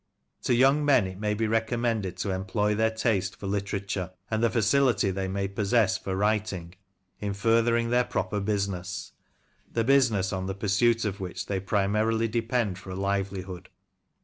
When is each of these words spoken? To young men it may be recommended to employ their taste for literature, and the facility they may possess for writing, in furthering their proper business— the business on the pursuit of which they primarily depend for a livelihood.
To 0.45 0.55
young 0.55 0.83
men 0.83 1.05
it 1.05 1.19
may 1.19 1.35
be 1.35 1.45
recommended 1.45 2.17
to 2.17 2.31
employ 2.31 2.73
their 2.73 2.89
taste 2.89 3.35
for 3.35 3.45
literature, 3.45 4.09
and 4.31 4.41
the 4.41 4.49
facility 4.49 5.11
they 5.11 5.27
may 5.27 5.47
possess 5.47 5.95
for 5.99 6.15
writing, 6.15 6.73
in 7.19 7.35
furthering 7.35 7.91
their 7.91 8.05
proper 8.05 8.39
business— 8.39 9.11
the 9.71 9.83
business 9.83 10.33
on 10.33 10.47
the 10.47 10.55
pursuit 10.55 11.05
of 11.05 11.19
which 11.19 11.45
they 11.45 11.59
primarily 11.59 12.27
depend 12.27 12.79
for 12.79 12.89
a 12.89 12.95
livelihood. 12.95 13.69